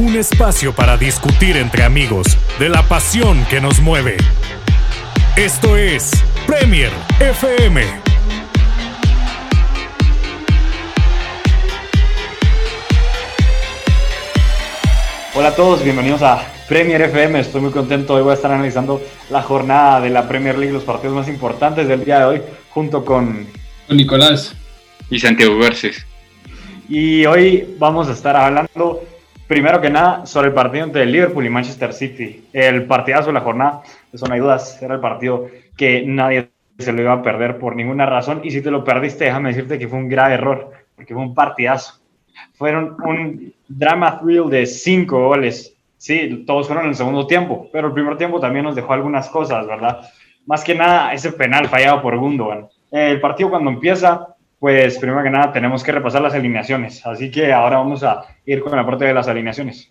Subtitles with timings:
[0.00, 4.16] Un espacio para discutir entre amigos de la pasión que nos mueve.
[5.36, 6.10] Esto es
[6.46, 7.82] Premier FM.
[15.34, 17.38] Hola a todos, bienvenidos a Premier FM.
[17.38, 18.14] Estoy muy contento.
[18.14, 21.86] Hoy voy a estar analizando la jornada de la Premier League, los partidos más importantes
[21.86, 23.46] del día de hoy, junto con,
[23.86, 24.56] con Nicolás
[25.10, 26.06] y Santiago Garces.
[26.88, 29.02] Y hoy vamos a estar hablando,
[29.50, 32.44] primero que nada, sobre el partido entre Liverpool y Manchester City.
[32.52, 33.82] El partidazo de la jornada,
[34.12, 37.74] eso no hay dudas, era el partido que nadie se lo iba a perder por
[37.74, 38.42] ninguna razón.
[38.44, 41.34] Y si te lo perdiste, déjame decirte que fue un grave error, porque fue un
[41.34, 41.94] partidazo.
[42.52, 45.76] Fueron un drama thrill de cinco goles.
[45.96, 49.28] Sí, todos fueron en el segundo tiempo, pero el primer tiempo también nos dejó algunas
[49.30, 49.98] cosas, ¿verdad?
[50.46, 52.68] Más que nada, ese penal fallado por Gundogan.
[52.92, 54.28] El partido cuando empieza,
[54.60, 57.04] pues primero que nada tenemos que repasar las alineaciones.
[57.04, 59.90] Así que ahora vamos a ir con la parte de las alineaciones.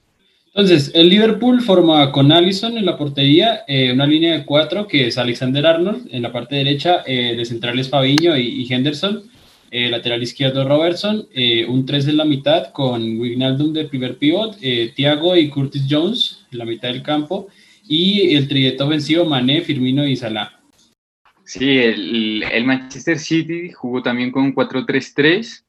[0.53, 5.07] Entonces, el Liverpool forma con Allison en la portería eh, una línea de cuatro que
[5.07, 9.23] es Alexander Arnold, en la parte derecha eh, de centrales Fabiño y, Henderson,
[9.71, 11.27] eh, lateral izquierdo Robertson,
[11.67, 14.57] un 3 en la mitad con Wignaldum de primer pivot,
[14.95, 17.47] Thiago y Curtis Jones en la mitad del campo
[17.87, 20.58] y el trillete ofensivo Mané, Firmino y Salah.
[21.49, 25.63] Sí, el, el, Manchester City jugó también con 4-3-3,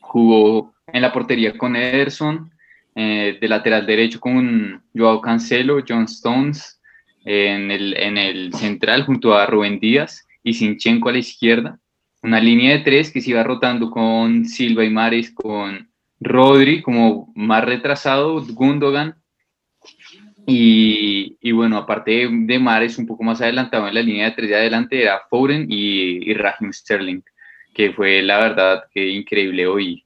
[0.00, 2.50] jugó en la portería con Ederson,
[2.96, 6.80] eh, de lateral derecho con Joao Cancelo, John Stones,
[7.24, 11.78] en, el, en el central junto a Rubén Díaz y Sinchenko a la izquierda.
[12.24, 17.32] Una línea de tres que se iba rotando con Silva y Mares, con Rodri como
[17.36, 19.14] más retrasado, Gundogan
[20.48, 21.15] y,
[21.66, 25.02] bueno, aparte de, Mares, un poco más adelantado en la línea de tres de adelante
[25.02, 26.36] era Foden y, y
[26.70, 27.22] Sterling,
[27.74, 30.04] que fue la verdad que increíble hoy.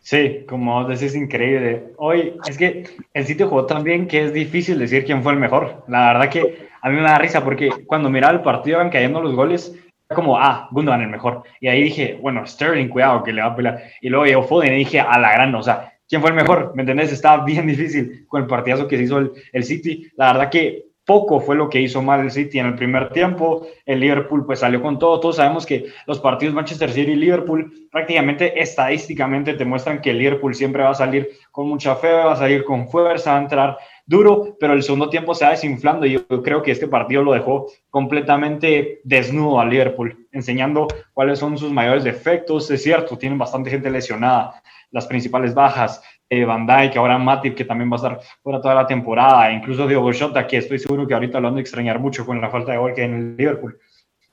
[0.00, 1.92] Sí, como vos decís, increíble.
[1.96, 5.38] Hoy es que el sitio jugó tan bien que es difícil decir quién fue el
[5.38, 5.84] mejor.
[5.86, 9.22] La verdad que a mí me da risa porque cuando miraba el partido iban cayendo
[9.22, 9.78] los goles,
[10.12, 11.44] como, ah, Gundogan el mejor.
[11.60, 13.80] Y ahí dije, bueno, Sterling, cuidado que le va a pelear.
[14.00, 16.72] Y luego llegó Foden y dije, a la gran, o sea, quién fue el mejor,
[16.74, 17.12] ¿me entendés?
[17.12, 19.18] Estaba bien difícil con el partidazo que se hizo
[19.52, 20.10] el, City.
[20.16, 23.66] La verdad que poco fue lo que hizo mal el City en el primer tiempo.
[23.84, 25.20] El Liverpool pues salió con todo.
[25.20, 30.18] Todos sabemos que los partidos Manchester City y Liverpool prácticamente estadísticamente te muestran que el
[30.18, 33.42] Liverpool siempre va a salir con mucha fe, va a salir con fuerza, va a
[33.42, 37.22] entrar duro, pero el segundo tiempo se va desinflando y yo creo que este partido
[37.22, 42.70] lo dejó completamente desnudo al Liverpool, enseñando cuáles son sus mayores defectos.
[42.70, 47.64] Es cierto, tienen bastante gente lesionada, las principales bajas, eh, Van Dijk, ahora Matip, que
[47.64, 51.14] también va a estar fuera toda la temporada, incluso Diogo Jota, que estoy seguro que
[51.14, 53.36] ahorita lo han de extrañar mucho con la falta de gol que hay en el
[53.36, 53.78] Liverpool.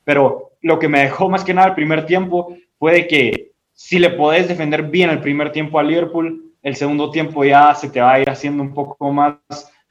[0.04, 4.00] Pero lo que me dejó más que nada el primer tiempo fue de que si
[4.00, 8.02] le podés defender bien el primer tiempo al Liverpool, el segundo tiempo ya se te
[8.02, 9.36] va a ir haciendo un poco más,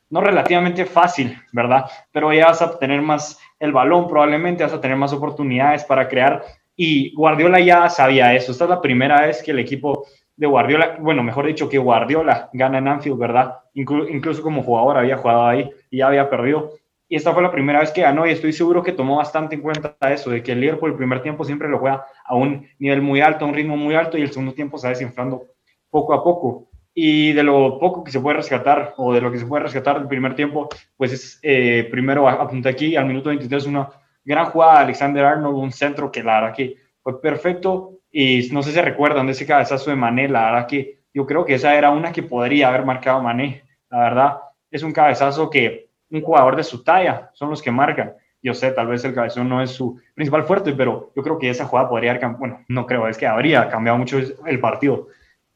[0.09, 1.91] no relativamente fácil, ¿verdad?
[2.12, 6.09] Pero ya vas a tener más el balón, probablemente vas a tener más oportunidades para
[6.09, 6.43] crear.
[6.75, 8.50] Y Guardiola ya sabía eso.
[8.50, 12.48] Esta es la primera vez que el equipo de Guardiola, bueno, mejor dicho, que Guardiola
[12.54, 13.56] gana en Anfield, ¿verdad?
[13.75, 16.72] incluso como jugador había jugado ahí y ya había perdido.
[17.06, 19.60] Y esta fue la primera vez que ganó y estoy seguro que tomó bastante en
[19.60, 23.03] cuenta eso, de que el Liverpool el primer tiempo siempre lo juega a un nivel
[23.03, 25.44] muy alto, a un ritmo muy alto y el segundo tiempo se desinflando
[25.91, 26.70] poco a poco.
[26.95, 29.99] Y de lo poco que se puede rescatar o de lo que se puede rescatar
[29.99, 33.89] del primer tiempo, pues es eh, primero apunta aquí al minuto 23 una
[34.25, 38.62] gran jugada de Alexander Arnold, un centro que la verdad que fue perfecto y no
[38.62, 41.75] sé si recuerdan de ese cabezazo de Mané, la verdad que yo creo que esa
[41.75, 43.62] era una que podría haber marcado Mané.
[43.89, 44.39] La verdad,
[44.71, 48.15] es un cabezazo que un jugador de su talla son los que marcan.
[48.43, 51.51] Yo sé, tal vez el cabezón no es su principal fuerte, pero yo creo que
[51.51, 55.09] esa jugada podría haber, bueno, no creo, es que habría cambiado mucho el partido.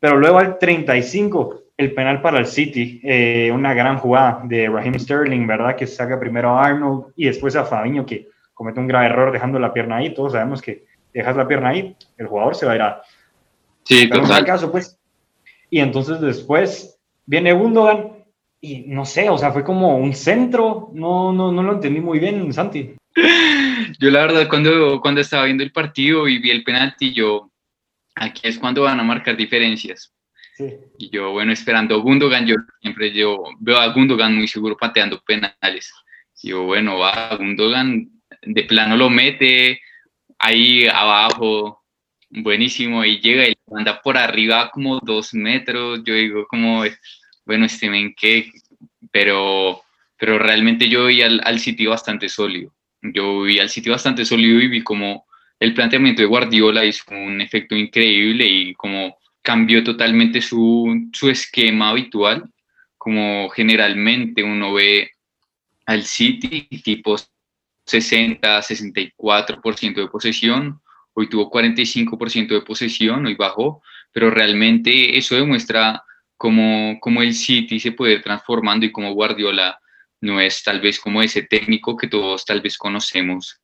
[0.05, 4.99] Pero luego al 35, el penal para el City, eh, una gran jugada de Raheem
[4.99, 5.77] Sterling, ¿verdad?
[5.77, 9.59] Que saca primero a Arnold y después a Fabinho, que comete un grave error dejando
[9.59, 10.13] la pierna ahí.
[10.13, 10.85] Todos sabemos que
[11.15, 13.03] dejas la pierna ahí, el jugador se va a ir a...
[13.85, 14.45] Sí, total.
[14.45, 15.01] Caso, pues.
[15.71, 18.27] Y entonces después viene Gundogan
[18.61, 22.19] y no sé, o sea, fue como un centro, no, no, no lo entendí muy
[22.19, 22.95] bien, Santi.
[23.99, 27.51] Yo la verdad cuando, cuando estaba viendo el partido y vi el penalti, yo,
[28.15, 30.13] aquí es cuando van a marcar diferencias.
[30.57, 30.73] Sí.
[30.99, 35.21] Y yo, bueno, esperando a Gundogan, yo siempre yo veo a Gundogan muy seguro pateando
[35.21, 35.93] penales.
[36.43, 38.09] Y yo, bueno, va, Gundogan
[38.43, 39.81] de plano lo mete,
[40.39, 41.83] ahí abajo,
[42.31, 46.85] buenísimo, y llega y anda por arriba como dos metros, yo digo como,
[47.45, 48.51] bueno, este men que,
[49.11, 49.83] pero,
[50.19, 52.73] pero realmente yo vi al, al sitio bastante sólido,
[53.03, 55.27] yo vi al sitio bastante sólido y vi como
[55.61, 61.91] el planteamiento de Guardiola hizo un efecto increíble y como cambió totalmente su, su esquema
[61.91, 62.51] habitual,
[62.97, 65.11] como generalmente uno ve
[65.87, 67.17] al City, tipo
[67.85, 70.81] 60, 64% de posesión,
[71.13, 76.03] hoy tuvo 45% de posesión, hoy bajó, pero realmente eso demuestra
[76.37, 79.79] cómo, cómo el City se puede ir transformando y cómo Guardiola
[80.21, 83.61] no es tal vez como ese técnico que todos tal vez conocemos,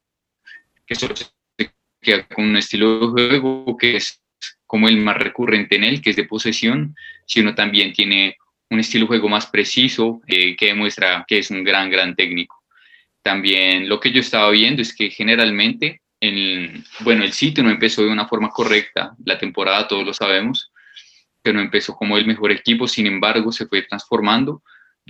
[2.01, 4.23] queda con un estilo de juego que es
[4.67, 6.95] como el más recurrente en él, que es de posesión,
[7.27, 8.37] sino también tiene
[8.71, 12.63] un estilo de juego más preciso eh, que demuestra que es un gran, gran técnico.
[13.23, 18.03] También lo que yo estaba viendo es que generalmente, el, bueno, el sitio no empezó
[18.03, 20.71] de una forma correcta, la temporada todos lo sabemos,
[21.43, 24.63] pero no empezó como el mejor equipo, sin embargo se fue transformando.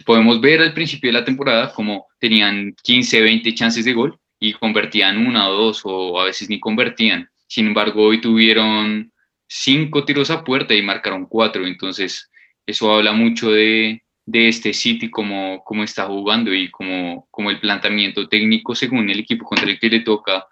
[0.07, 4.55] Podemos ver al principio de la temporada como tenían 15, 20 chances de gol y
[4.55, 7.31] convertían una o dos o a veces ni convertían.
[7.47, 9.13] Sin embargo, hoy tuvieron
[9.47, 12.31] cinco tiros a puerta y marcaron cuatro, entonces
[12.67, 17.61] eso habla mucho de, de este City, cómo, cómo está jugando y cómo, cómo, el
[17.61, 20.47] planteamiento técnico según el equipo contra el que le toca,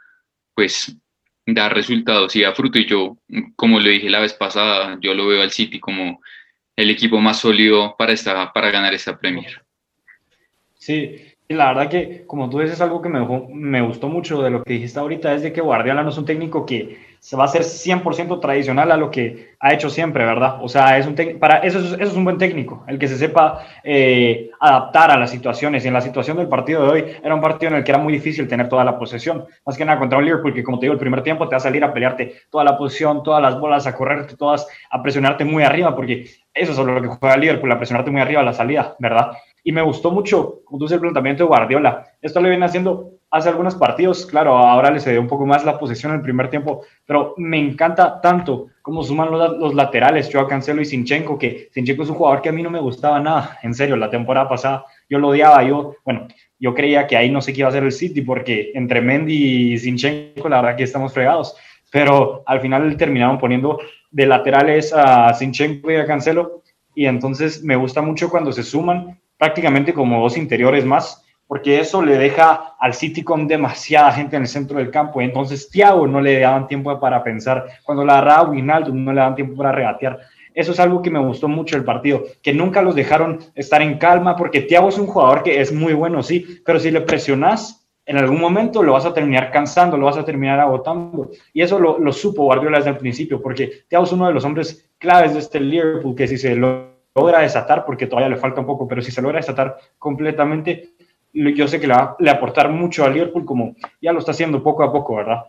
[0.55, 0.96] pues
[1.46, 2.79] da resultados y da fruto.
[2.79, 3.17] Y yo,
[3.56, 6.20] como le dije la vez pasada, yo lo veo al City como
[6.76, 9.62] el equipo más sólido para, esta, para ganar esta Premier.
[10.75, 11.17] Sí,
[11.54, 14.74] la verdad que, como tú dices, algo que me, me gustó mucho de lo que
[14.74, 17.62] dijiste ahorita es de que Guardiola no es un técnico que se va a hacer
[17.62, 20.58] 100% tradicional a lo que ha hecho siempre, ¿verdad?
[20.62, 23.16] O sea, es un para eso es, eso es un buen técnico, el que se
[23.16, 25.84] sepa eh, adaptar a las situaciones.
[25.84, 27.98] Y en la situación del partido de hoy, era un partido en el que era
[27.98, 29.46] muy difícil tener toda la posesión.
[29.66, 31.56] Más que nada contra un Liverpool, que como te digo, el primer tiempo te va
[31.56, 35.44] a salir a pelearte toda la posición, todas las bolas, a correrte todas, a presionarte
[35.44, 38.52] muy arriba, porque eso es lo que juega Liverpool, a presionarte muy arriba a la
[38.52, 39.32] salida, ¿verdad?
[39.69, 42.06] Y me gustó mucho, dices, el planteamiento de Guardiola.
[42.23, 45.79] Esto lo viene haciendo hace algunos partidos, claro, ahora le cedió un poco más la
[45.79, 50.49] posición en el primer tiempo, pero me encanta tanto cómo suman los, los laterales, Joao
[50.49, 53.59] Cancelo y Sinchenko, que Sinchenko es un jugador que a mí no me gustaba nada,
[53.62, 56.29] en serio, la temporada pasada yo lo odiaba, yo, bueno,
[56.59, 59.75] yo creía que ahí no sé qué iba a hacer el City, porque entre Mendy
[59.75, 61.55] y Sinchenko, la verdad que estamos fregados,
[61.93, 63.79] pero al final terminaron poniendo
[64.11, 66.62] de laterales a Sinchenko y a Cancelo,
[66.94, 72.02] y entonces me gusta mucho cuando se suman prácticamente como dos interiores más, porque eso
[72.02, 75.23] le deja al City con demasiada gente en el centro del campo.
[75.23, 77.64] Entonces, Thiago no le daban tiempo para pensar.
[77.85, 80.19] Cuando la agarraba Winaldo, no le daban tiempo para regatear.
[80.55, 83.96] Eso es algo que me gustó mucho el partido, que nunca los dejaron estar en
[83.96, 87.88] calma, porque Thiago es un jugador que es muy bueno, sí, pero si le presionas,
[88.05, 91.31] en algún momento lo vas a terminar cansando, lo vas a terminar agotando.
[91.52, 94.44] Y eso lo, lo supo Guardiola desde el principio, porque Thiago es uno de los
[94.44, 96.56] hombres claves de este Liverpool, que si se
[97.20, 100.91] logra desatar, porque todavía le falta un poco, pero si se logra desatar completamente,
[101.32, 104.62] yo sé que le va a aportar mucho a Liverpool, como ya lo está haciendo
[104.62, 105.44] poco a poco, ¿verdad?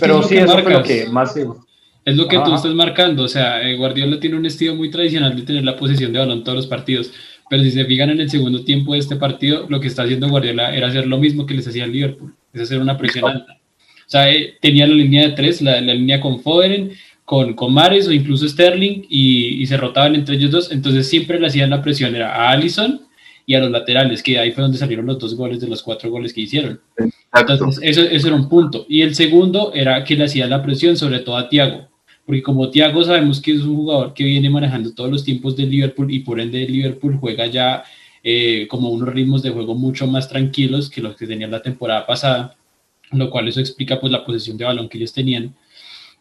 [0.00, 1.36] Pero sí, eso es lo que más...
[1.36, 5.34] Es lo que tú estás marcando, o sea, eh, Guardiola tiene un estilo muy tradicional
[5.34, 7.10] de tener la posesión de balón todos los partidos,
[7.48, 10.28] pero si se fijan en el segundo tiempo de este partido, lo que está haciendo
[10.28, 13.54] Guardiola era hacer lo mismo que les hacía el Liverpool, es hacer una presión alta.
[14.06, 16.92] O sea, eh, tenía la línea de tres, la, línea con Foden,
[17.24, 21.40] con, con Mares o incluso Sterling, y, y, se rotaban entre ellos dos, entonces siempre
[21.40, 23.00] le hacían la presión, era a Allison
[23.46, 26.10] y a los laterales, que ahí fue donde salieron los dos goles de los cuatro
[26.10, 26.80] goles que hicieron.
[27.32, 28.86] Entonces, eso, eso era un punto.
[28.88, 31.88] Y el segundo era que le hacía la presión, sobre todo a Tiago,
[32.26, 35.70] porque como Tiago sabemos que es un jugador que viene manejando todos los tiempos del
[35.70, 37.84] Liverpool y por ende Liverpool juega ya
[38.22, 42.06] eh, como unos ritmos de juego mucho más tranquilos que los que tenían la temporada
[42.06, 42.56] pasada,
[43.12, 45.54] lo cual eso explica pues la posesión de balón que ellos tenían.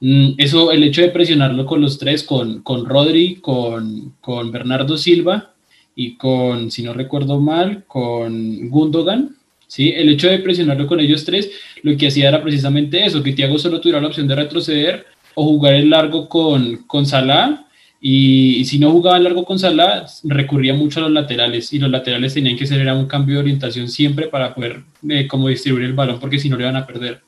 [0.06, 4.98] Mm, eso, el hecho de presionarlo con los tres, con, con Rodri, con, con Bernardo
[4.98, 5.54] Silva
[5.96, 9.94] y con, si no recuerdo mal, con Gundogan, ¿sí?
[9.96, 11.52] El hecho de presionarlo con ellos tres,
[11.84, 15.06] lo que hacía era precisamente eso, que Thiago solo tuviera la opción de retroceder
[15.36, 17.68] o jugar el largo con, con Salah,
[18.02, 22.34] y, si no jugaba largo con Salah, recurría mucho a los laterales, y los laterales
[22.34, 26.20] tenían que hacer un cambio de orientación siempre para poder eh, como distribuir el balón,
[26.20, 27.22] porque si no le van a perder.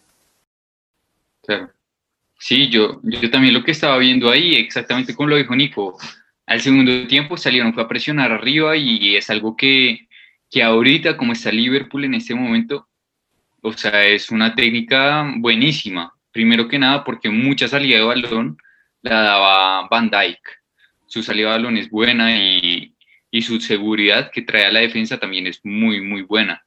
[1.42, 1.75] Claro.
[2.46, 5.98] Sí, yo, yo también lo que estaba viendo ahí, exactamente como lo dijo Nico,
[6.46, 10.08] al segundo tiempo salieron a presionar arriba y es algo que,
[10.52, 12.88] que ahorita, como está Liverpool en este momento,
[13.62, 16.14] o sea, es una técnica buenísima.
[16.32, 18.58] Primero que nada, porque mucha salida de balón
[19.02, 20.62] la daba Van Dyke.
[21.08, 22.94] Su salida de balón es buena y,
[23.32, 26.64] y su seguridad que trae a la defensa también es muy, muy buena.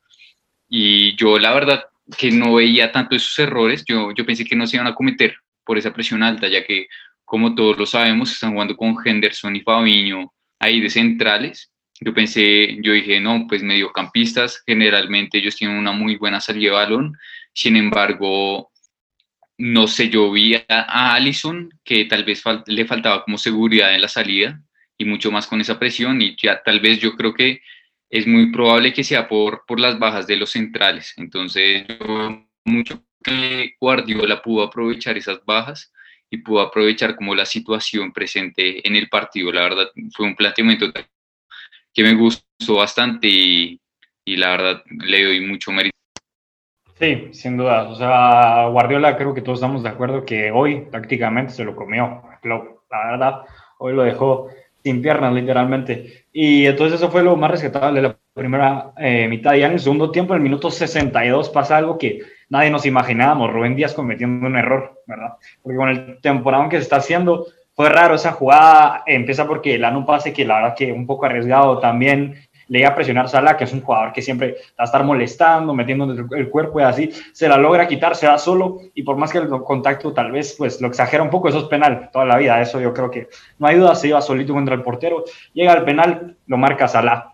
[0.68, 1.84] Y yo, la verdad,
[2.16, 3.84] que no veía tanto esos errores.
[3.86, 5.36] Yo, yo pensé que no se iban a cometer
[5.68, 6.88] por esa presión alta, ya que
[7.26, 11.70] como todos lo sabemos, están jugando con Henderson y Fabiño ahí de centrales.
[12.00, 16.76] Yo pensé, yo dije, no, pues mediocampistas, generalmente ellos tienen una muy buena salida de
[16.76, 17.18] balón.
[17.52, 18.70] Sin embargo,
[19.58, 24.08] no sé, yo vi a, Allison que tal vez le faltaba como seguridad en la
[24.08, 24.62] salida
[24.96, 27.60] y mucho más con esa presión y ya tal vez yo creo que
[28.08, 31.12] es muy probable que sea por, por las bajas de los centrales.
[31.18, 33.04] Entonces, yo mucho
[33.80, 35.92] Guardiola pudo aprovechar esas bajas
[36.30, 39.52] y pudo aprovechar como la situación presente en el partido.
[39.52, 40.86] La verdad, fue un planteamiento
[41.92, 43.80] que me gustó bastante y,
[44.24, 45.96] y la verdad le doy mucho mérito.
[46.98, 47.88] Sí, sin duda.
[47.88, 52.22] O sea, Guardiola creo que todos estamos de acuerdo que hoy prácticamente se lo comió.
[52.42, 53.42] La verdad,
[53.78, 54.48] hoy lo dejó
[54.82, 56.26] sin piernas literalmente.
[56.32, 59.54] Y entonces eso fue lo más rescatable de la primera eh, mitad.
[59.54, 63.52] Y en el segundo tiempo, en el minuto 62, pasa algo que nadie nos imaginábamos.
[63.52, 65.34] Rubén Díaz cometiendo un error, ¿verdad?
[65.62, 69.02] Porque con el temporada que se está haciendo, fue raro esa jugada.
[69.06, 72.88] Empieza porque la no pase que la verdad que un poco arriesgado también le iba
[72.88, 76.48] a presionar Salah, que es un jugador que siempre va a estar molestando, metiendo el
[76.50, 79.48] cuerpo y así, se la logra quitar, se va solo y por más que el
[79.48, 82.80] contacto tal vez pues lo exagera un poco, eso es penal toda la vida, eso
[82.80, 83.28] yo creo que
[83.58, 87.32] no hay duda, se iba solito contra el portero, llega al penal, lo marca Salah.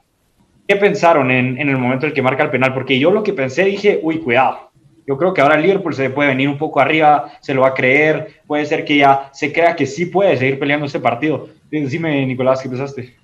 [0.66, 2.72] ¿Qué pensaron en, en el momento en el que marca el penal?
[2.72, 4.70] Porque yo lo que pensé dije, uy, cuidado,
[5.06, 7.74] yo creo que ahora Liverpool se puede venir un poco arriba, se lo va a
[7.74, 11.48] creer, puede ser que ya se crea que sí puede seguir peleando este partido.
[11.70, 13.14] Dime, Nicolás, ¿qué pensaste?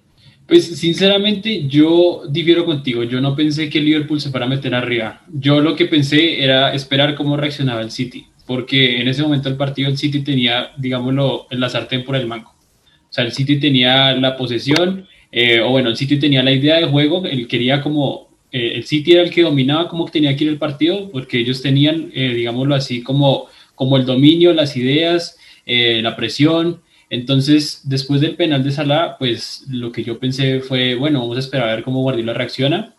[0.46, 5.20] Pues sinceramente yo difiero contigo, yo no pensé que Liverpool se fuera a meter arriba.
[5.32, 9.56] Yo lo que pensé era esperar cómo reaccionaba el City, porque en ese momento el
[9.56, 12.50] partido el City tenía, digámoslo, la sartén por el mango.
[12.50, 16.76] O sea, el City tenía la posesión, eh, o bueno, el City tenía la idea
[16.76, 20.44] de juego, él quería como, eh, el City era el que dominaba cómo tenía que
[20.44, 25.36] ir el partido, porque ellos tenían, eh, digámoslo así, como, como el dominio, las ideas,
[25.66, 26.80] la presión,
[27.10, 31.40] entonces, después del penal de Salah, pues lo que yo pensé fue, bueno, vamos a
[31.40, 32.94] esperar a ver cómo Guardiola reacciona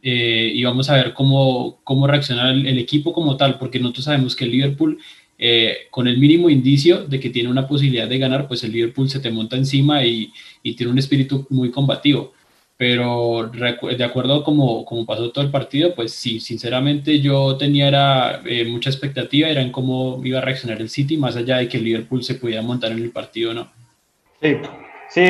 [0.00, 4.36] eh, y vamos a ver cómo, cómo reacciona el, equipo como tal, porque nosotros sabemos
[4.36, 4.98] que el Liverpool,
[5.38, 9.10] eh, con el mínimo indicio de que tiene una posibilidad de ganar, pues el Liverpool
[9.10, 10.30] se te monta encima y
[10.62, 12.34] tiene un espíritu muy combativo
[12.76, 18.40] pero de acuerdo a cómo, pasó todo el partido, pues sí, sinceramente yo tenía era,
[18.44, 21.76] eh, mucha expectativa, era en cómo iba a reaccionar el City, más allá de que
[21.76, 23.70] el Liverpool se pudiera montar en el partido, ¿no?
[24.40, 24.56] Sí,
[25.10, 25.22] sí,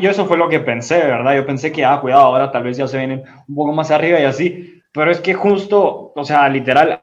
[0.00, 1.36] yo eso fue lo que pensé, ¿verdad?
[1.36, 4.20] Yo pensé que, ah, cuidado, ahora tal vez ya se vienen un poco más arriba
[4.20, 7.02] y así, pero es que justo, o sea, literal,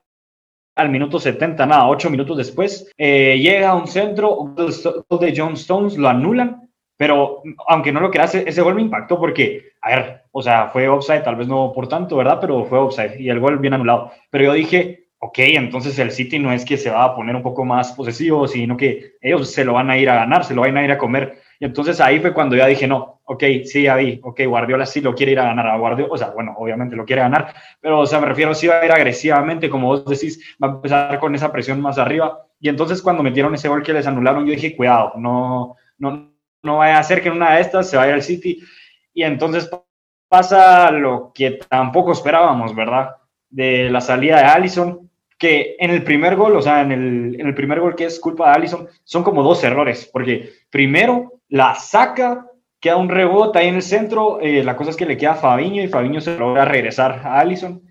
[0.76, 6.10] al minuto 70, nada, ocho minutos después, eh, llega un centro de John Stones, lo
[6.10, 10.68] anulan pero aunque no lo creas, ese gol me impactó porque, a ver, o sea,
[10.68, 12.40] fue offside, tal vez no por tanto, ¿verdad?
[12.40, 14.12] Pero fue offside y el gol bien anulado.
[14.30, 17.44] Pero yo dije, ok, entonces el City no es que se va a poner un
[17.44, 20.62] poco más posesivo, sino que ellos se lo van a ir a ganar, se lo
[20.62, 21.40] van a ir a comer.
[21.60, 25.16] Y entonces ahí fue cuando ya dije, no, ok, sí, ahí, ok, Guardiola sí lo
[25.16, 28.06] quiere ir a ganar a Guardiola, o sea, bueno, obviamente lo quiere ganar, pero, o
[28.06, 31.34] sea, me refiero, sí va a ir agresivamente, como vos decís, va a empezar con
[31.36, 32.46] esa presión más arriba.
[32.60, 36.33] Y entonces cuando metieron ese gol que les anularon, yo dije, cuidado, no, no,
[36.64, 38.64] no vaya a ser que en una de estas se vaya al City.
[39.14, 39.70] Y entonces
[40.28, 43.16] pasa lo que tampoco esperábamos, ¿verdad?
[43.50, 47.48] De la salida de Allison, que en el primer gol, o sea, en el, en
[47.48, 51.76] el primer gol que es culpa de Allison, son como dos errores, porque primero la
[51.76, 52.48] saca,
[52.80, 55.36] queda un rebote ahí en el centro, eh, la cosa es que le queda a
[55.36, 57.82] Fabiño y Fabiño se logra regresar a Allison,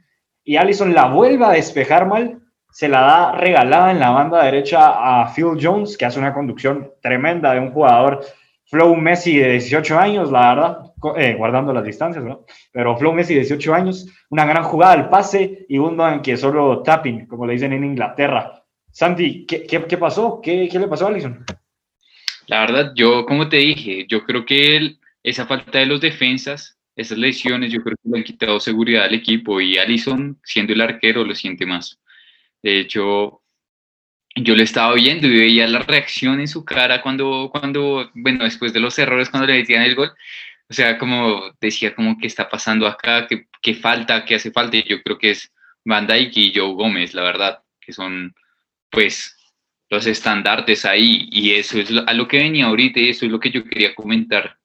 [0.42, 5.20] y Allison la vuelve a despejar mal, se la da regalada en la banda derecha
[5.20, 8.24] a Phil Jones, que hace una conducción tremenda de un jugador
[8.72, 12.46] Flow Messi de 18 años, la verdad, eh, guardando las distancias, ¿no?
[12.72, 16.38] Pero Flow Messi de 18 años, una gran jugada al pase y uno en que
[16.38, 18.64] solo tapping, como le dicen en Inglaterra.
[18.90, 20.40] Santi, ¿qué, pasó?
[20.42, 21.44] ¿Qué, ¿Qué, le pasó a Allison?
[22.46, 27.18] La verdad, yo, como te dije, yo creo que esa falta de los defensas, esas
[27.18, 31.26] lesiones, yo creo que le han quitado seguridad al equipo y Allison, siendo el arquero,
[31.26, 32.00] lo siente más.
[32.62, 33.41] De hecho,
[34.34, 38.72] yo lo estaba viendo y veía la reacción en su cara cuando, cuando, bueno, después
[38.72, 40.12] de los errores, cuando le metían el gol,
[40.68, 43.26] o sea, como decía, como, ¿qué está pasando acá?
[43.26, 44.24] ¿Qué, qué falta?
[44.24, 44.76] ¿Qué hace falta?
[44.78, 45.52] Y yo creo que es
[45.84, 48.34] Van Dijk y Joe Gómez, la verdad, que son,
[48.90, 49.36] pues,
[49.90, 51.28] los estandartes ahí.
[51.30, 53.94] Y eso es a lo que venía ahorita y eso es lo que yo quería
[53.94, 54.56] comentar.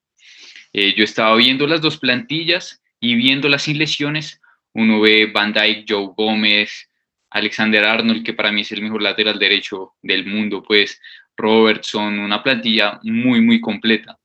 [0.72, 4.40] Eh, yo estaba viendo las dos plantillas y viendo las sin lesiones.
[4.72, 6.88] Uno ve Van Dijk, Joe Gómez,
[7.30, 11.00] Alexander Arnold, que para mí es el mejor lateral derecho del mundo, pues
[11.36, 14.18] Robertson, una plantilla muy, muy completa.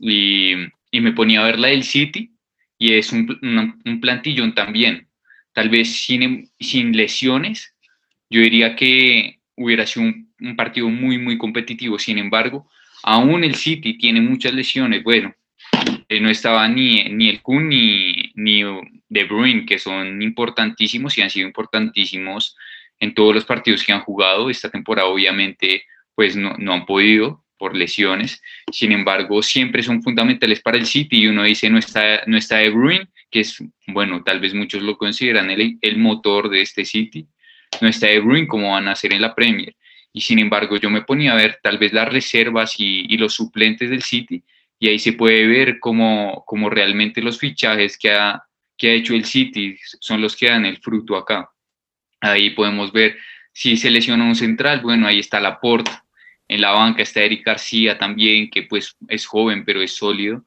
[0.00, 0.54] Y,
[0.92, 2.32] me ponía a ver la del City
[2.78, 5.08] y es un, plantillón también.
[5.52, 7.74] Tal vez sin, sin lesiones,
[8.30, 11.98] yo diría que hubiera sido un, partido muy, muy competitivo.
[11.98, 12.68] Sin embargo,
[13.02, 15.02] aún el City tiene muchas lesiones.
[15.02, 15.34] Bueno,
[16.08, 18.62] eh, no estaba ni, ni el Kun ni, ni
[19.08, 22.56] De Bruyne, que son importantísimos y han sido importantísimos
[23.00, 24.48] en todos los partidos que han jugado.
[24.48, 28.40] Esta temporada obviamente pues no, no han podido por lesiones.
[28.72, 32.58] Sin embargo, siempre son fundamentales para el City y uno dice no está, no está
[32.58, 36.84] De Bruyne, que es, bueno, tal vez muchos lo consideran el, el motor de este
[36.84, 37.26] City.
[37.80, 39.74] No está De Bruyne como van a hacer en la Premier.
[40.12, 43.34] Y sin embargo, yo me ponía a ver tal vez las reservas y, y los
[43.34, 44.44] suplentes del City
[44.78, 48.42] y ahí se puede ver cómo, cómo realmente los fichajes que ha,
[48.76, 51.50] que ha hecho el City son los que dan el fruto acá.
[52.20, 53.16] Ahí podemos ver
[53.52, 55.90] si se lesiona un central, bueno, ahí está Laporte,
[56.46, 60.44] en la banca está Eric García también, que pues es joven pero es sólido.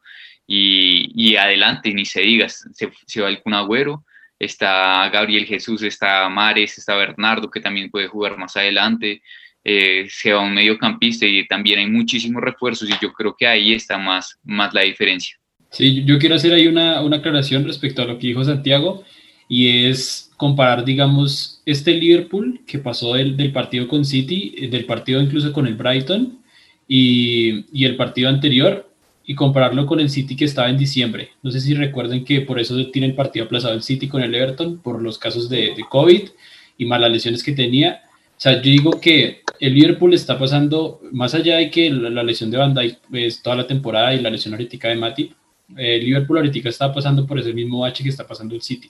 [0.48, 4.04] Y, y adelante, ni se diga, se, se va el Cunagüero,
[4.40, 9.22] está Gabriel Jesús, está Mares, está Bernardo, que también puede jugar más adelante,
[9.64, 13.74] eh, se va un mediocampista y también hay muchísimos refuerzos y yo creo que ahí
[13.74, 15.38] está más, más la diferencia.
[15.70, 19.04] Sí, yo quiero hacer ahí una, una aclaración respecto a lo que dijo Santiago
[19.48, 24.86] y es comparar, digamos, este Liverpool que pasó del, del partido con City, eh, del
[24.86, 26.40] partido incluso con el Brighton
[26.88, 28.90] y, y, el partido anterior
[29.24, 31.30] y compararlo con el City que estaba en diciembre.
[31.44, 34.34] No sé si recuerden que por eso tiene el partido aplazado el City con el
[34.34, 36.30] Everton por los casos de, de COVID
[36.78, 38.02] y malas lesiones que tenía
[38.42, 42.50] o sea, yo digo que el Liverpool está pasando, más allá de que la, lesión
[42.50, 45.34] de Van Dijk es toda la temporada y la lesión ahorita de Matip,
[45.78, 48.90] el Liverpool ahorita está pasando por ese mismo bache que está pasando el City.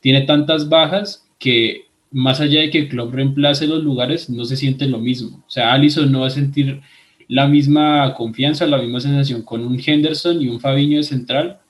[0.00, 4.56] Tiene tantas bajas que más allá de que el club reemplace los lugares, no se
[4.56, 5.44] siente lo mismo.
[5.46, 6.80] O sea, Alisson no va a sentir
[7.28, 11.60] la misma confianza, la misma sensación con un Henderson y un Fabiño de central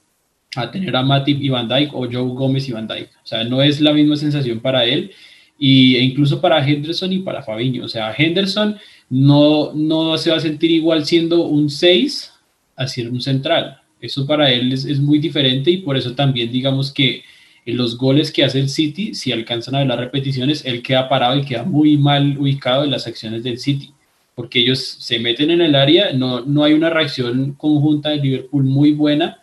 [0.57, 3.11] a tener a Matip y Van Dijk o Joe Gómez y Van Dijk.
[3.23, 5.11] O sea, no es la misma sensación para él
[5.59, 7.85] y, e incluso para Henderson y para Fabiño.
[7.85, 8.77] O sea, Henderson
[9.11, 12.33] no, no se va a sentir igual siendo un 6
[12.77, 13.81] a ser un central.
[14.01, 17.25] Eso para él es, muy diferente y por eso también digamos que
[17.67, 21.09] en los goles que hace el City, si alcanzan a ver las repeticiones, él queda
[21.09, 23.93] parado y queda muy mal ubicado en las acciones del City,
[24.35, 28.65] porque ellos se meten en el área, no, no hay una reacción conjunta de Liverpool
[28.65, 29.43] muy buena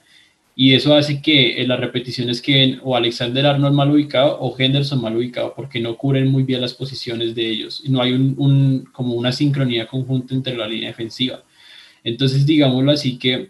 [0.58, 5.02] y eso hace que en las repeticiones queden o Alexander Arnold mal ubicado o Henderson
[5.02, 8.88] mal ubicado porque no cubren muy bien las posiciones de ellos y no hay un,
[8.94, 11.44] como una sincronía conjunta entre la línea defensiva.
[12.06, 13.50] Entonces, digámoslo así que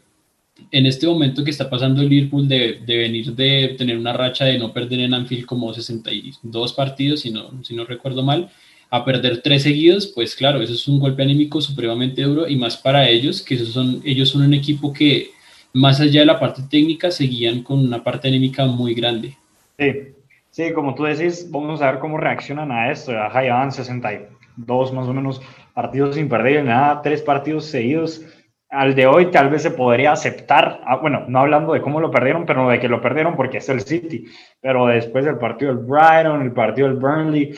[0.72, 4.46] en este momento que está pasando el Liverpool de, de, venir de tener una racha
[4.46, 8.50] de no perder en Anfield como 62 partidos, si no, si no recuerdo mal,
[8.90, 12.78] a perder tres seguidos, pues claro, eso es un golpe anímico supremamente duro y más
[12.78, 15.35] para ellos, que son, ellos son un equipo que
[15.76, 19.36] más allá de la parte técnica, seguían con una parte anímica muy grande.
[19.78, 20.16] Sí,
[20.50, 23.12] sí, como tú decís, vamos a ver cómo reaccionan a esto.
[23.12, 25.42] Ya llevan 62 más o menos
[25.74, 28.26] partidos sin perder, nada, tres partidos seguidos.
[28.70, 32.10] Al de hoy tal vez se podría aceptar, ah, bueno, no hablando de cómo lo
[32.10, 34.26] perdieron, pero de que lo perdieron porque es el City,
[34.62, 37.50] pero después del partido del Brighton, el partido del Burnley,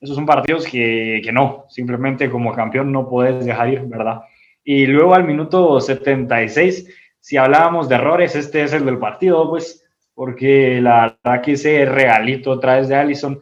[0.00, 4.20] esos son partidos que, que no, simplemente como campeón no puedes dejar ir, ¿verdad?
[4.62, 6.88] Y luego al minuto 76
[7.24, 9.82] si hablábamos de errores, este es el del partido, pues,
[10.12, 13.40] porque la verdad que ese regalito otra vez de Allison,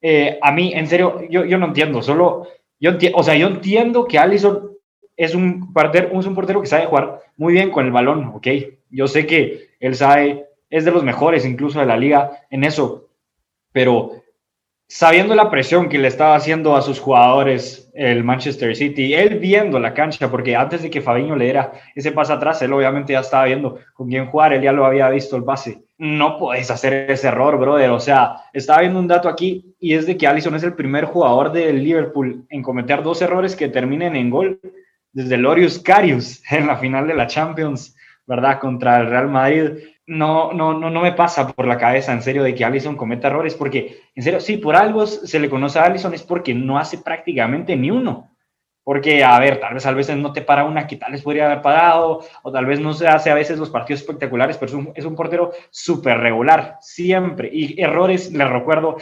[0.00, 2.48] eh, a mí, en serio, yo, yo no entiendo, solo,
[2.80, 4.70] yo entiendo, o sea, yo entiendo que Allison
[5.14, 8.46] es un, portero, es un portero que sabe jugar muy bien con el balón, ok,
[8.88, 13.10] yo sé que él sabe, es de los mejores incluso de la liga en eso,
[13.72, 14.22] pero
[14.88, 19.78] sabiendo la presión que le estaba haciendo a sus jugadores el Manchester City, él viendo
[19.78, 23.20] la cancha, porque antes de que Fabiño le diera ese pase atrás, él obviamente ya
[23.20, 25.82] estaba viendo con quién jugar, él ya lo había visto el pase.
[25.98, 27.90] No puedes hacer ese error, brother.
[27.90, 31.04] O sea, estaba viendo un dato aquí y es de que Allison es el primer
[31.04, 34.60] jugador del Liverpool en cometer dos errores que terminen en gol
[35.12, 37.94] desde Lorius Carius en la final de la Champions,
[38.26, 38.58] ¿verdad?
[38.58, 39.70] Contra el Real Madrid
[40.08, 43.28] no, no, no, no me pasa por la cabeza, en serio, de que Allison cometa
[43.28, 46.78] errores, porque, en serio, sí, por algo se le conoce a Allison es porque no
[46.78, 48.34] hace prácticamente ni uno.
[48.82, 51.44] Porque, a ver, tal vez a veces no te para una que tal vez podría
[51.44, 54.74] haber parado, o tal vez no se hace a veces los partidos espectaculares, pero es
[54.74, 57.50] un, es un portero súper regular, siempre.
[57.52, 58.96] Y errores, le recuerdo,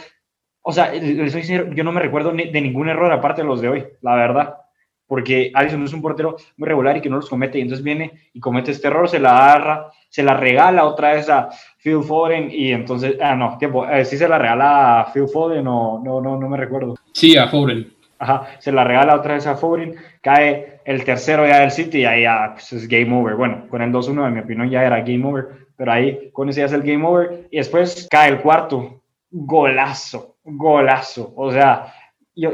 [0.61, 3.61] o sea, les soy sincero, yo no me recuerdo de ningún error aparte de los
[3.61, 4.66] de hoy, la verdad
[5.07, 8.11] porque Alisson es un portero muy regular y que no los comete, y entonces viene
[8.33, 11.49] y comete este error, se la agarra, se la regala otra vez a
[11.81, 15.65] Phil Foden, y entonces, ah, no, tiempo, eh, sí se la regala a Phil Foden
[15.67, 16.95] o no, no, no me recuerdo.
[17.13, 17.93] Sí, a Foden.
[18.19, 22.05] Ajá, se la regala otra vez a Foden, cae el tercero ya del City y
[22.05, 23.35] ahí ya pues, es game over.
[23.35, 26.61] Bueno, con el 2-1 en mi opinión ya era game over, pero ahí con ese
[26.61, 31.93] ya es el game over y después cae el cuarto, golazo, golazo, o sea,
[32.37, 32.51] yo,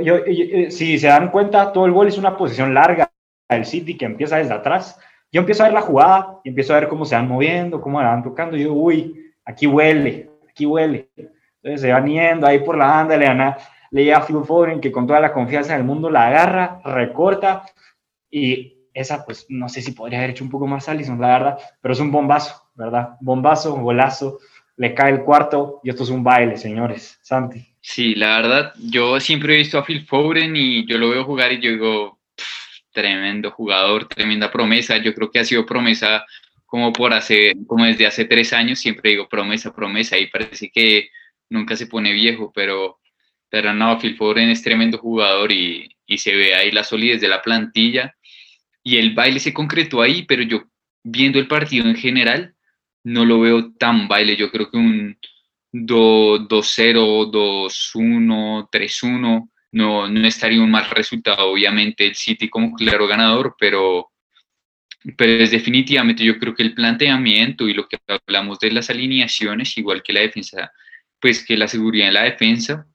[0.69, 3.11] si se dan cuenta, todo el gol es una posición larga
[3.49, 4.99] del City que empieza desde atrás.
[5.31, 8.01] Yo empiezo a ver la jugada y empiezo a ver cómo se van moviendo, cómo
[8.01, 8.55] la van tocando.
[8.55, 11.09] Yo, uy, aquí huele, aquí huele.
[11.17, 13.55] Entonces se van yendo ahí por la banda, le, dan
[13.91, 17.63] le llega a Phil Foden que con toda la confianza del mundo la agarra, recorta
[18.29, 21.59] y esa, pues no sé si podría haber hecho un poco más Allison, la verdad,
[21.81, 23.17] pero es un bombazo, ¿verdad?
[23.21, 24.39] Bombazo, golazo,
[24.77, 27.19] le cae el cuarto y esto es un baile, señores.
[27.21, 27.72] Santi.
[27.85, 31.51] Sí, la verdad, yo siempre he visto a Phil Foden y yo lo veo jugar
[31.51, 32.19] y yo digo,
[32.93, 34.97] tremendo jugador, tremenda promesa.
[34.97, 36.25] Yo creo que ha sido promesa
[36.65, 41.09] como por hace, como desde hace tres años, siempre digo promesa, promesa, y parece que
[41.49, 42.99] nunca se pone viejo, pero,
[43.49, 47.27] pero no, Phil Foden es tremendo jugador y, y se ve ahí la solidez de
[47.27, 48.15] la plantilla
[48.81, 50.63] y el baile se concretó ahí, pero yo
[51.03, 52.55] viendo el partido en general,
[53.03, 54.37] no lo veo tan baile.
[54.37, 55.17] Yo creo que un
[55.73, 61.51] 2-0, 2-1, 3-1 no, no estaría un mal resultado.
[61.51, 64.11] Obviamente el City como claro ganador, pero,
[65.17, 69.77] pero es definitivamente yo creo que el planteamiento y lo que hablamos de las alineaciones,
[69.77, 70.71] igual que la defensa,
[71.19, 72.85] pues que la seguridad en la defensa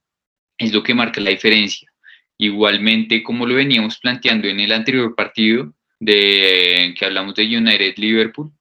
[0.57, 1.91] es lo que marca la diferencia.
[2.39, 8.53] Igualmente, como lo veníamos planteando en el anterior partido, de que hablamos de United Liverpool,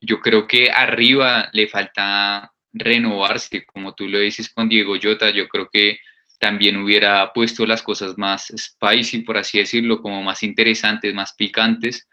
[0.00, 5.48] yo creo que arriba le falta renovarse, como tú lo dices con Diego Jota, yo
[5.48, 5.98] creo que
[6.38, 12.08] también hubiera puesto las cosas más spicy, por así decirlo, como más interesantes, más picantes,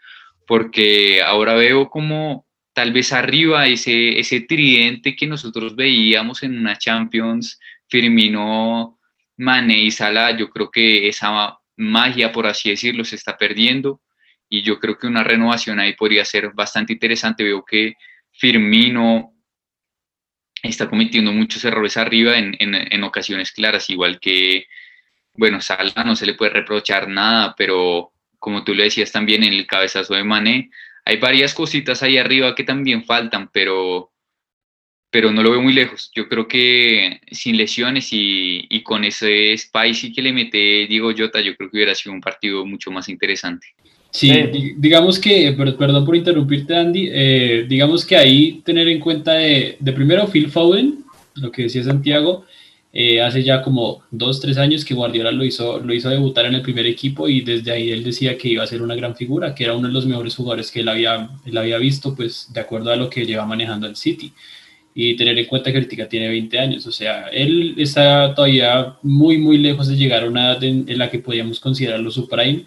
[0.46, 6.76] porque ahora veo como tal vez arriba ese, ese tridente que nosotros veíamos en una
[6.76, 8.98] Champions, Firmino,
[9.36, 14.00] Mane y Salah, yo creo que esa magia, por así decirlo, se está perdiendo
[14.48, 17.42] y yo creo que una renovación ahí podría ser bastante interesante.
[17.42, 17.94] Veo que
[18.32, 19.32] Firmino
[20.62, 24.66] está cometiendo muchos errores arriba en, en, ocasiones claras, igual que,
[25.34, 29.52] bueno, Sala no se le puede reprochar nada, pero como tú le decías también en
[29.52, 30.70] el cabezazo de Mané,
[31.04, 34.12] hay varias cositas ahí arriba que también faltan, pero,
[35.10, 36.10] pero no lo veo muy lejos.
[36.14, 41.40] Yo creo que sin lesiones y, y con ese spicy que le mete Diego Jota,
[41.40, 43.74] yo creo que hubiera sido un partido mucho más interesante.
[44.12, 44.32] Sí,
[44.76, 50.26] digamos que, perdón por interrumpirte, Andy, eh, digamos que ahí tener en cuenta de, primero
[50.26, 52.44] Phil Foden, lo que decía Santiago,
[52.92, 56.54] eh, hace ya como dos, tres años que Guardiola lo hizo, lo hizo debutar en
[56.54, 59.54] el primer equipo y desde ahí él decía que iba a ser una gran figura,
[59.54, 62.60] que era uno de los mejores jugadores que él había, él había visto, pues de
[62.60, 64.32] acuerdo a lo que lleva manejando el City.
[64.92, 69.38] Y tener en cuenta que ahorita tiene 20 años, o sea, él está todavía muy,
[69.38, 72.64] muy lejos de llegar a una edad en, en la que podíamos considerarlo su prime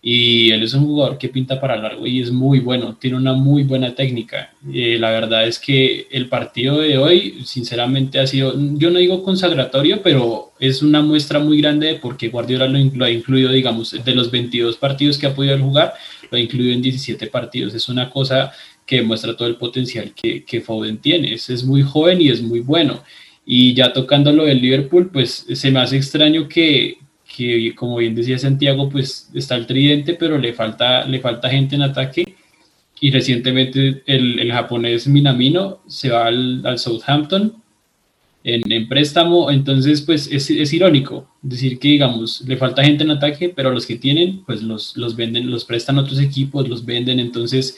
[0.00, 3.32] y él es un jugador que pinta para largo y es muy bueno, tiene una
[3.32, 4.52] muy buena técnica.
[4.72, 9.24] Eh, la verdad es que el partido de hoy, sinceramente, ha sido, yo no digo
[9.24, 13.96] consagratorio, pero es una muestra muy grande de por qué Guardiola lo, ha incluido, digamos,
[14.04, 15.94] de los 22 partidos que ha podido jugar,
[16.30, 17.74] lo ha incluido en 17 partidos.
[17.74, 18.52] Es una cosa
[18.86, 21.34] que muestra todo el potencial que, que Foden tiene.
[21.34, 23.02] Es, es muy joven y es muy bueno.
[23.44, 26.98] Y ya tocando lo del Liverpool, pues se me hace extraño que,
[27.38, 31.76] que como bien decía Santiago, pues está el tridente, pero le falta, le falta gente
[31.76, 32.34] en ataque.
[33.00, 37.62] Y recientemente el, el japonés Minamino se va al, al Southampton
[38.42, 43.10] en, en, préstamo, entonces pues es, es, irónico decir que digamos le falta gente en
[43.12, 46.84] ataque, pero los que tienen pues los, los venden, los prestan a otros equipos, los
[46.84, 47.76] venden, entonces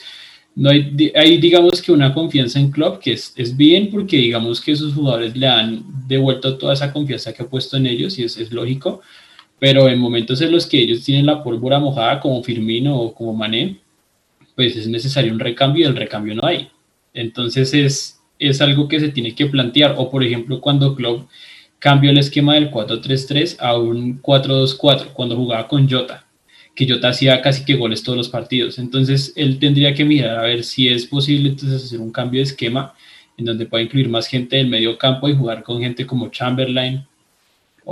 [0.55, 4.59] no hay, hay digamos que una confianza en club que es, es, bien porque digamos
[4.59, 8.23] que esos jugadores le han devuelto toda esa confianza que ha puesto en ellos y
[8.23, 9.01] es, es lógico,
[9.61, 13.35] pero en momentos en los que ellos tienen la pólvora mojada, como Firmino o como
[13.35, 13.77] Mané,
[14.55, 16.69] pues es necesario un recambio y el recambio no hay.
[17.13, 19.93] Entonces es, es algo que se tiene que plantear.
[19.99, 21.29] O por ejemplo, cuando Klopp
[21.77, 26.25] cambió el esquema del 4-3-3 a un 4-2-4, cuando jugaba con Jota,
[26.73, 28.79] que Jota hacía casi que goles todos los partidos.
[28.79, 32.45] Entonces él tendría que mirar a ver si es posible entonces hacer un cambio de
[32.45, 32.95] esquema
[33.37, 37.05] en donde pueda incluir más gente del medio campo y jugar con gente como Chamberlain,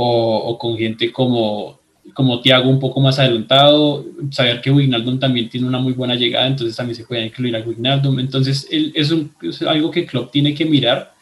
[0.02, 1.78] o, con gente como,
[2.14, 6.48] como Thiago un poco más adelantado, saber que Wijnaldum también tiene una muy buena llegada,
[6.48, 10.64] entonces también se puede incluir a Wijnaldum, entonces es, es algo que Klopp tiene que
[10.64, 11.14] mirar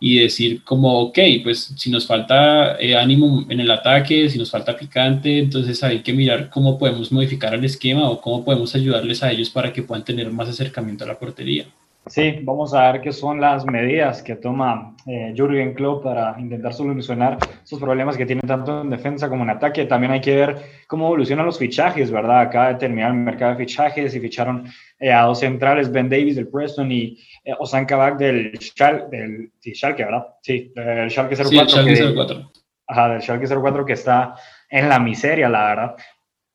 [0.00, 4.50] y decir como, ok, pues si nos falta eh, ánimo en el ataque, si nos
[4.50, 9.22] falta picante, entonces hay que mirar cómo podemos modificar el esquema o cómo podemos ayudarles
[9.22, 11.66] a ellos para que puedan tener más acercamiento a la portería.
[12.08, 16.72] Sí, vamos a ver qué son las medidas que toma eh, Jürgen Klopp para intentar
[16.72, 19.86] solucionar esos problemas que tiene tanto en defensa como en ataque.
[19.86, 22.42] También hay que ver cómo evolucionan los fichajes, ¿verdad?
[22.42, 24.68] Acaba de terminar el mercado de fichajes y ficharon
[25.00, 29.50] eh, a dos centrales, Ben Davis del Preston y eh, Osan Kabak del, Schalke, del
[29.58, 30.26] sí, Schalke, ¿verdad?
[30.42, 31.48] Sí, del Schalke 04.
[31.48, 32.52] Sí, Schalke 04.
[32.86, 34.36] ajá, del Schalke 04 que está
[34.70, 35.96] en la miseria, la verdad.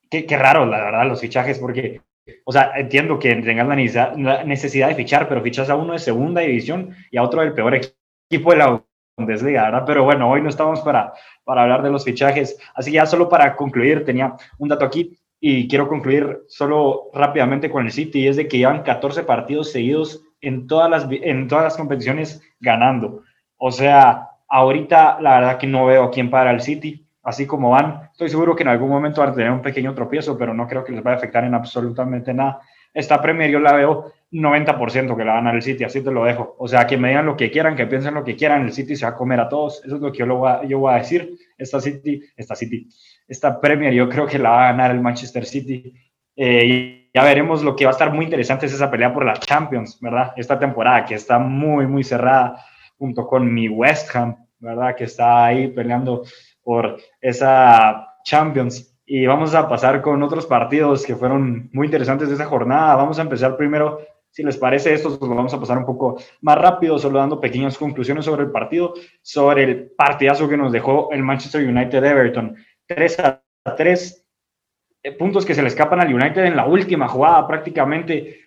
[0.10, 2.00] Qué, qué raro, la verdad, los fichajes, porque
[2.46, 6.42] o sea, entiendo que tengas la necesidad de fichar, pero fichas a uno de segunda
[6.42, 8.84] división y a otro del peor equipo de la
[9.18, 9.84] Bundesliga, ¿verdad?
[9.86, 12.58] Pero bueno, hoy no estamos para, para hablar de los fichajes.
[12.76, 15.18] Así que ya solo para concluir, tenía un dato aquí.
[15.44, 19.72] y quiero concluir solo rápidamente con el City, y es de que llevan 14 partidos
[19.72, 23.24] seguidos en todas las, en todas las competiciones ganando.
[23.58, 27.70] O sea, ahorita la verdad que no veo a quién para el City, así como
[27.70, 28.10] van.
[28.12, 30.84] Estoy seguro que en algún momento van a tener un pequeño tropiezo, pero no creo
[30.84, 32.62] que les vaya a afectar en absolutamente nada.
[32.94, 36.56] Esta Premier yo la veo 90% que la van el City, así te lo dejo.
[36.58, 38.96] O sea, que me digan lo que quieran, que piensen lo que quieran, el City
[38.96, 39.82] se va a comer a todos.
[39.86, 41.38] Eso es lo que yo, lo voy, a, decir.
[41.58, 42.88] Esta City, esta City,
[43.28, 45.94] esta Premier yo creo que la va a ganar el Manchester City.
[46.36, 49.34] Eh, ya veremos lo que va a estar muy interesante es esa pelea por la
[49.34, 50.34] Champions, ¿verdad?
[50.36, 52.64] Esta temporada que está muy, muy cerrada
[52.98, 54.96] junto con mi West Ham, ¿verdad?
[54.96, 56.24] Que está ahí peleando
[56.64, 58.88] por esa Champions.
[59.06, 62.96] Y vamos a pasar con otros partidos que fueron muy interesantes de esa jornada.
[62.96, 66.58] Vamos a empezar primero, si les parece, estos los vamos a pasar un poco más
[66.58, 71.24] rápido, solo dando pequeñas conclusiones sobre el partido, sobre el partidazo que nos dejó el
[71.24, 72.56] Manchester United Everton.
[72.88, 73.42] 3 a
[73.76, 74.26] 3,
[75.04, 78.42] eh, puntos que se le escapan al United en la última jugada prácticamente.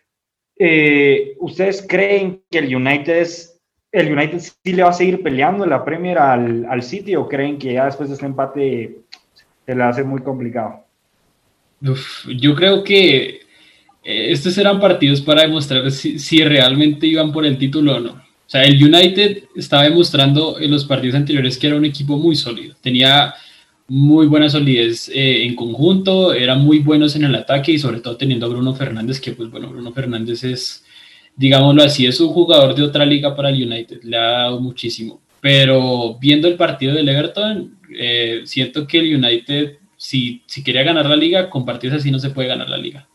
[0.56, 3.53] Eh, ¿Ustedes creen que el United es,
[3.94, 7.58] el United sí le va a seguir peleando la Premier al, al City o creen
[7.58, 8.98] que ya después de este empate
[9.64, 10.84] se le hace muy complicado.
[11.80, 13.40] yo creo que
[14.02, 18.10] eh, estos eran partidos para demostrar si, realmente iban por el título o no.
[18.10, 22.34] O sea, el United estaba demostrando en los partidos anteriores que era un equipo muy
[22.34, 22.74] sólido.
[22.80, 23.32] Tenía
[23.86, 28.16] muy buena solidez eh, en conjunto, eran muy buenos en el ataque y sobre todo
[28.16, 30.83] teniendo a Bruno Fernández, que pues bueno, Bruno Fernández es,
[31.36, 35.20] digámoslo así, es un jugador de otra liga para el United, le ha dado muchísimo.
[35.40, 41.06] Pero viendo el partido del Everton, eh, siento que el United, si, si quería ganar
[41.06, 43.08] la liga, con partidos así no se puede ganar la liga.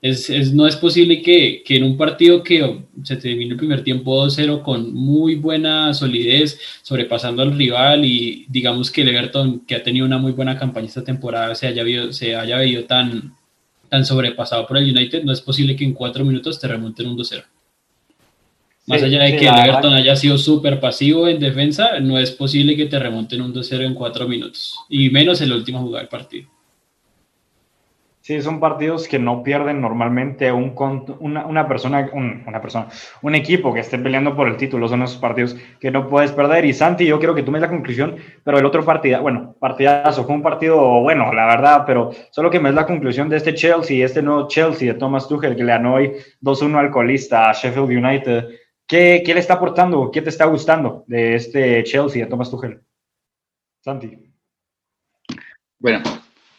[0.00, 3.82] Es, es, no es posible que, que, en un partido que se termine el primer
[3.82, 9.74] tiempo 2-0 con muy buena solidez, sobrepasando al rival y digamos que el Everton, que
[9.74, 13.34] ha tenido una muy buena campaña esta temporada, se haya, se haya tan,
[13.88, 17.16] tan sobrepasado por el United, no es posible que en cuatro minutos te remonten un
[17.16, 17.44] 2-0.
[18.86, 22.74] Más allá de que el Everton haya sido súper pasivo en defensa, no es posible
[22.74, 26.08] que te remonten un 2-0 en cuatro minutos, y menos en la última jugada del
[26.08, 26.48] partido.
[28.28, 30.74] Sí, son partidos que no pierden normalmente un,
[31.20, 32.88] una, una, persona, un, una persona,
[33.22, 34.86] un equipo que esté peleando por el título.
[34.86, 36.66] Son esos partidos que no puedes perder.
[36.66, 40.26] Y Santi, yo quiero que tú me la conclusión, pero el otro partido, bueno, partidazo,
[40.26, 43.54] fue un partido bueno, la verdad, pero solo que me des la conclusión de este
[43.54, 46.12] Chelsea, este nuevo Chelsea de Thomas Tuchel que le ganó hoy
[46.42, 48.44] 2-1 al colista a Sheffield United
[48.86, 50.10] ¿Qué, le está aportando?
[50.10, 52.82] ¿Qué te está gustando de este Chelsea de Thomas Tuchel?
[53.80, 54.30] Santi.
[55.78, 56.02] Bueno,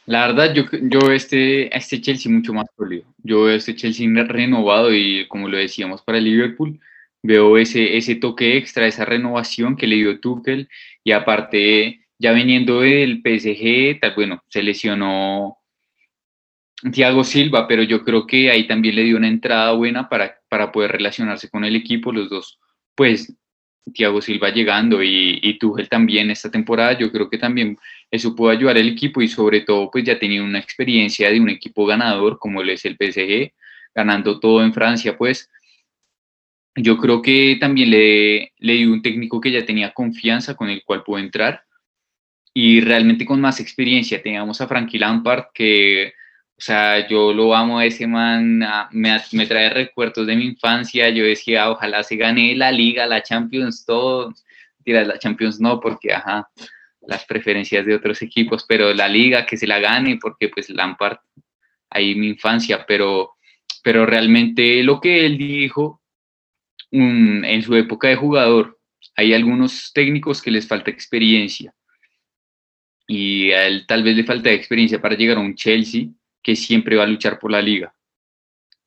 [0.10, 3.06] la verdad, yo, yo este, este Chelsea mucho más sólido.
[3.19, 6.80] Yo veo este Chelsea renovado y como lo decíamos para el Liverpool,
[7.22, 10.67] veo ese, ese toque extra, esa renovación que le dio Tuchel
[11.04, 15.60] y aparte, ya viniendo del PSG, tal, bueno, se lesionó
[16.91, 20.72] Thiago Silva, pero yo creo que ahí también le dio una entrada buena para, para
[20.72, 22.60] poder relacionarse con el equipo, los dos,
[22.95, 23.32] pues
[23.93, 27.78] Thiago Silva llegando y, y Tuchel también esta temporada, yo creo que también
[28.12, 31.50] eso pudo ayudar al equipo y sobre todo pues ya tenía una experiencia de un
[31.50, 33.54] equipo ganador como es el PSG,
[33.93, 35.50] ganando todo en Francia, pues
[36.76, 40.84] yo creo que también le, le dio un técnico que ya tenía confianza con el
[40.84, 41.63] cual pudo entrar
[42.54, 44.22] y realmente con más experiencia.
[44.22, 46.13] Teníamos a Frankie Lampard que
[46.60, 48.60] o sea, yo lo amo a ese man,
[48.91, 51.10] me, me, trae recuerdos de mi infancia.
[51.10, 54.34] Yo decía, ojalá se gane la liga, la Champions, todo.
[54.84, 56.50] Tira la Champions no, porque, ajá,
[57.10, 61.17] las preferencias de otros equipos, pero la liga que se la gane, porque pues Lampard,
[61.89, 63.34] ahí mi infancia, pero,
[63.84, 66.02] pero realmente lo que él dijo
[66.91, 68.80] um, en su época de jugador,
[69.15, 71.74] hay algunos técnicos que les falta experiencia
[73.08, 76.10] y a él tal vez le falta experiencia para llegar a un Chelsea
[76.43, 77.93] que siempre va a luchar por la liga.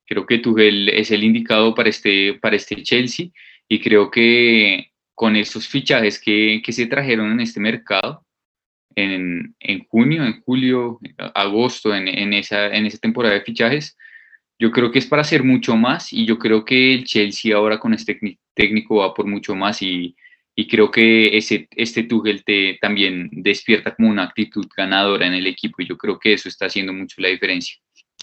[0.06, 3.26] Creo que Tuchel es el indicado para este, para este Chelsea
[3.68, 8.24] y creo que con esos fichajes que, que se trajeron en este mercado,
[8.94, 11.00] en, en, junio, en julio,
[11.34, 13.96] agosto, en, en, esa, en esa temporada de fichajes,
[14.58, 17.78] yo creo que es para hacer mucho más y yo creo que el Chelsea ahora
[17.78, 18.18] con este
[18.54, 20.14] técnico va por mucho más y,
[20.54, 22.44] y creo que ese, este Tuchel
[22.80, 26.66] también despierta como una actitud ganadora en el equipo y yo creo que eso está
[26.66, 27.76] haciendo mucho la diferencia.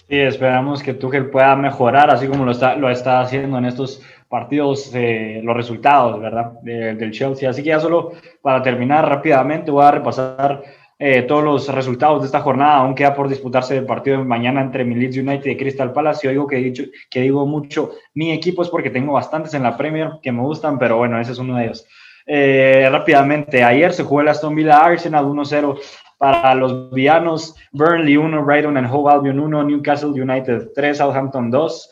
[0.08, 4.02] Sí, esperamos que Tuchel pueda mejorar, así como lo está, lo está haciendo en estos
[4.30, 6.52] partidos, eh, los resultados, ¿verdad?
[6.62, 7.50] del Chelsea.
[7.50, 10.62] Así que ya solo para terminar rápidamente voy a repasar
[11.00, 12.76] eh, todos los resultados de esta jornada.
[12.76, 16.24] Aún queda por disputarse el partido de mañana entre mi Leeds United y Crystal Palace.
[16.24, 19.76] Yo digo que, dicho, que digo mucho mi equipo es porque tengo bastantes en la
[19.76, 21.84] Premier que me gustan, pero bueno, ese es uno de ellos.
[22.24, 25.76] Eh, rápidamente, ayer se jugó el Aston Villa Arsenal 1-0
[26.18, 31.90] Para los villanos, Burnley 1, Brighton and Hove Albion 1, Newcastle United 3, Southampton 2,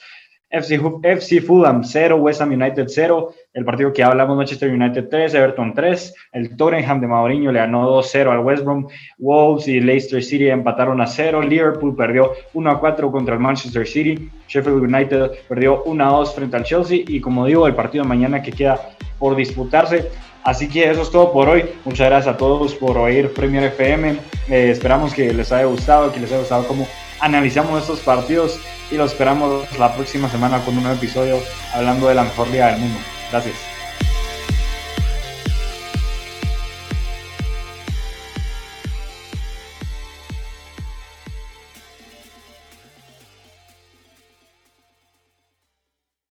[0.51, 5.35] FC, FC Fulham 0, West Ham United 0, el partido que hablamos, Manchester United 3,
[5.35, 8.87] Everton 3, el Tottenham de Mourinho le ganó 2-0 al West Brom,
[9.19, 14.83] Wolves y Leicester City empataron a 0, Liverpool perdió 1-4 contra el Manchester City, Sheffield
[14.83, 17.01] United perdió 1-2 frente al Chelsea.
[17.07, 18.81] Y como digo, el partido de mañana que queda
[19.19, 20.09] por disputarse.
[20.45, 21.65] Así que eso es todo por hoy.
[21.85, 24.17] Muchas gracias a todos por oír Premier FM.
[24.49, 26.87] Eh, esperamos que les haya gustado, que les haya gustado cómo
[27.21, 28.59] analizamos estos partidos
[28.91, 31.39] y los esperamos la próxima semana con un nuevo episodio
[31.73, 32.99] hablando de la mejor liga del mundo.
[33.31, 33.68] Gracias.